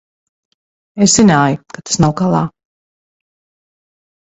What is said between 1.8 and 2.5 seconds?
tas nav galā.